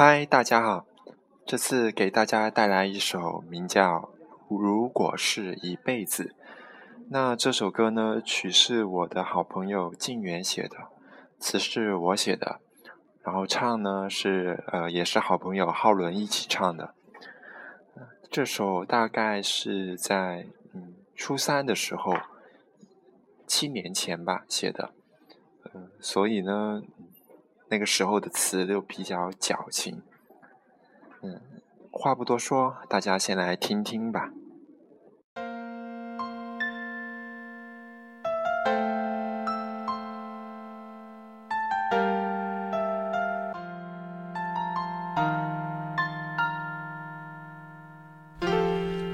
[0.00, 0.86] 嗨，大家好！
[1.44, 4.12] 这次给大家带来一首名叫
[4.56, 6.22] 《如果是一辈子》。
[7.10, 10.76] 那这首歌呢，曲是我的好朋友静远写的，
[11.40, 12.60] 词是我写的，
[13.24, 16.94] 然后唱呢是呃也是好朋友浩伦一起唱的。
[18.30, 22.12] 这首大概是在嗯初三的时候，
[23.48, 24.92] 七年前吧写的，
[25.74, 26.82] 嗯，所以呢。
[27.70, 30.02] 那个时候的词都比较矫情，
[31.22, 31.40] 嗯，
[31.90, 34.30] 话不多说，大家先来听听吧。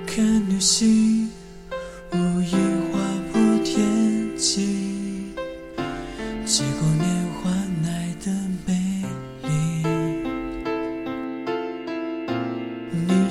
[0.06, 1.28] 看流星，
[2.12, 2.54] 无意
[2.92, 3.00] 划
[3.32, 5.34] 破天际，
[6.46, 7.13] 结果年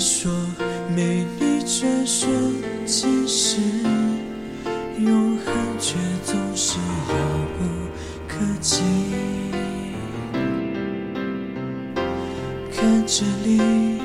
[0.03, 0.29] 说
[0.93, 2.29] 美丽转瞬
[2.85, 3.61] 即逝，
[4.97, 5.45] 永恒
[5.79, 7.15] 却总是遥
[7.57, 7.63] 不
[8.27, 8.81] 可及。
[12.75, 14.01] 看这里，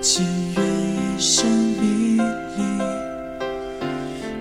[0.00, 2.20] 情愿一生迷
[2.56, 2.60] 离，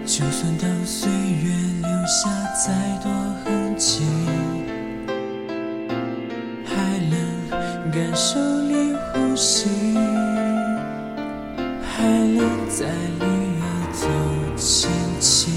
[0.04, 1.54] 就算当岁月
[1.84, 2.28] 留下
[2.66, 3.12] 再多
[3.46, 4.02] 痕迹，
[6.66, 9.87] 还能感受你呼吸。
[12.78, 13.26] 还能在里
[13.94, 14.08] 头
[14.56, 14.90] 轻
[15.20, 15.52] 轻，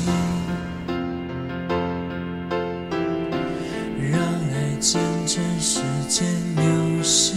[4.11, 7.35] 让爱见证时间流逝，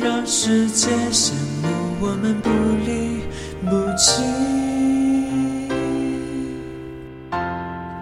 [0.00, 1.68] 让世界羡慕
[2.00, 2.50] 我们不
[2.84, 3.22] 离
[3.64, 4.24] 不弃。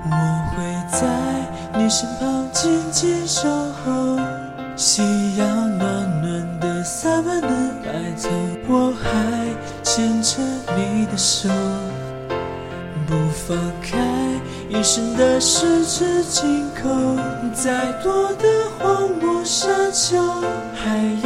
[0.09, 0.15] 我
[0.53, 0.57] 会
[0.91, 0.99] 在
[1.79, 3.49] 你身旁静静守
[3.85, 4.19] 候，
[9.97, 10.43] 牵着
[10.77, 11.49] 你的手，
[13.07, 13.97] 不放开。
[14.69, 16.91] 一生的十指紧扣，
[17.55, 18.45] 再多的
[18.79, 20.21] 荒漠沙丘，
[20.75, 20.99] 还